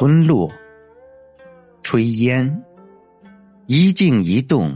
[0.00, 0.50] 村落，
[1.82, 2.64] 炊烟，
[3.66, 4.74] 一静一动，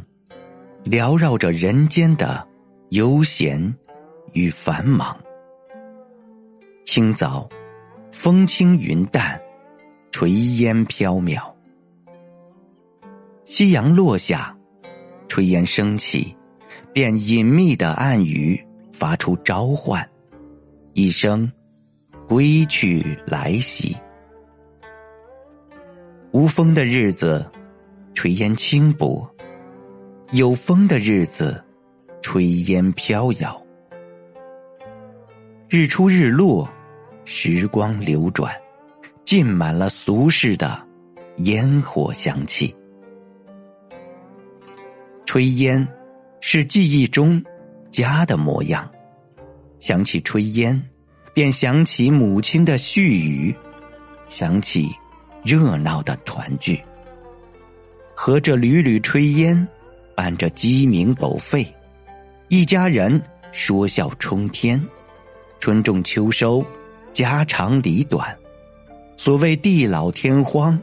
[0.84, 2.46] 缭绕着人间的
[2.90, 3.74] 悠闲
[4.34, 5.18] 与繁忙。
[6.84, 7.48] 清早，
[8.12, 9.40] 风轻云淡，
[10.12, 10.26] 炊
[10.60, 11.50] 烟飘渺。
[13.46, 14.54] 夕阳落下，
[15.26, 16.36] 炊烟升起，
[16.92, 18.62] 便隐秘的暗语
[18.92, 20.06] 发出召唤，
[20.92, 21.50] 一声
[22.28, 23.96] 归去来兮。
[26.34, 27.48] 无风的日子，
[28.12, 29.24] 炊烟轻薄；
[30.32, 31.62] 有风的日子，
[32.22, 33.64] 炊烟飘摇。
[35.68, 36.68] 日出日落，
[37.24, 38.52] 时光流转，
[39.24, 40.84] 浸满了俗世的
[41.36, 42.74] 烟火香气。
[45.24, 45.86] 炊烟
[46.40, 47.40] 是记忆中
[47.92, 48.90] 家的模样，
[49.78, 50.82] 想起炊烟，
[51.32, 53.54] 便想起母亲的絮语，
[54.28, 54.90] 想起
[55.44, 56.82] 热闹的团聚。
[58.14, 59.68] 和着缕缕炊烟，
[60.14, 61.66] 伴着鸡鸣狗吠，
[62.48, 64.82] 一家人说笑冲天。
[65.60, 66.64] 春种秋收，
[67.12, 68.36] 家长里短，
[69.16, 70.78] 所谓地老天荒，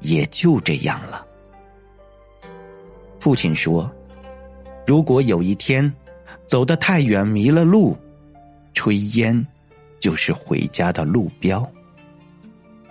[0.00, 1.24] 也就这样了。
[3.20, 3.90] 父亲说
[4.86, 5.92] ：“如果有一天
[6.46, 7.96] 走得太远迷了路，
[8.74, 9.46] 炊烟
[10.00, 11.68] 就是回家的路标。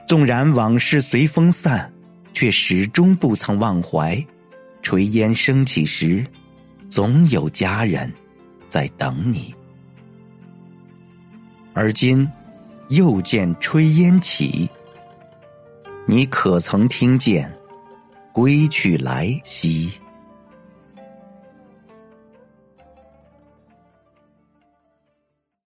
[0.08, 1.92] 纵然往事随风散，
[2.32, 4.26] 却始终不曾忘怀。
[4.82, 6.26] 炊烟升起时，
[6.90, 8.10] 总有家人
[8.70, 9.54] 在等你。
[11.74, 12.26] 而今
[12.88, 14.70] 又见炊烟起，
[16.06, 17.54] 你可曾听见
[18.32, 19.92] 归去来兮？”